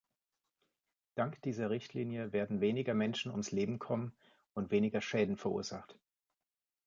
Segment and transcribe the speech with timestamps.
[1.13, 4.15] Dank dieser Richtlinie werden weniger Menschen ums Leben kommen
[4.55, 5.95] und weniger Schäden verursacht.